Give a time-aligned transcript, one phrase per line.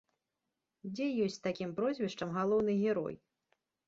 [0.93, 3.15] Дзе ёсць з такім прозвішчам галоўны герой?